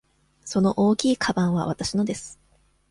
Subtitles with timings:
[0.43, 2.39] その大きいかばんはわたしのです。